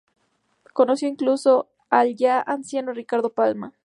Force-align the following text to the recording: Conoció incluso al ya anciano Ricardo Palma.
Conoció 0.73 1.07
incluso 1.07 1.67
al 1.91 2.15
ya 2.15 2.41
anciano 2.41 2.91
Ricardo 2.91 3.29
Palma. 3.35 3.71